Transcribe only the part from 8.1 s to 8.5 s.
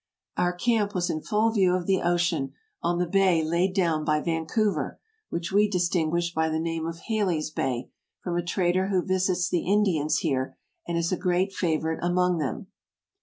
from a